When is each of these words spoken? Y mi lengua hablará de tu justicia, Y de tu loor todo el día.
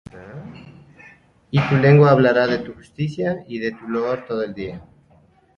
Y 1.51 1.59
mi 1.59 1.79
lengua 1.79 2.09
hablará 2.09 2.47
de 2.47 2.57
tu 2.57 2.73
justicia, 2.73 3.43
Y 3.47 3.59
de 3.59 3.71
tu 3.73 3.87
loor 3.87 4.25
todo 4.25 4.41
el 4.41 4.55
día. 4.55 4.81